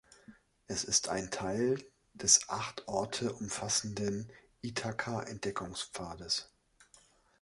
[0.65, 1.77] Es ist ein Teil
[2.15, 4.31] des acht Orte umfassenden
[4.63, 6.49] Ithaka-Entdeckungspfades.